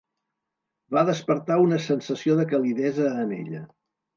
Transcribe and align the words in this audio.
Va 0.95 1.03
despertar 1.09 1.59
una 1.65 1.79
sensació 1.89 2.39
de 2.41 2.49
calidesa 2.55 3.13
en 3.27 3.37
ella. 3.41 3.63